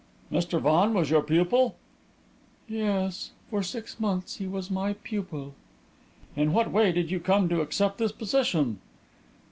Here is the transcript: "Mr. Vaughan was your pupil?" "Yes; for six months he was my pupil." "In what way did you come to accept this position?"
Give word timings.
"Mr. 0.31 0.59
Vaughan 0.59 0.95
was 0.95 1.11
your 1.11 1.21
pupil?" 1.21 1.75
"Yes; 2.67 3.29
for 3.51 3.61
six 3.61 3.99
months 3.99 4.37
he 4.37 4.47
was 4.47 4.71
my 4.71 4.93
pupil." 4.93 5.53
"In 6.35 6.53
what 6.53 6.71
way 6.71 6.91
did 6.91 7.11
you 7.11 7.19
come 7.19 7.47
to 7.49 7.61
accept 7.61 7.99
this 7.99 8.11
position?" 8.11 8.79